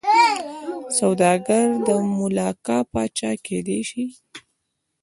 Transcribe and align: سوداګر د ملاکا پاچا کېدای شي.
سوداګر 0.99 1.67
د 1.87 1.89
ملاکا 2.17 2.77
پاچا 2.91 3.31
کېدای 3.45 3.81
شي. 3.89 4.05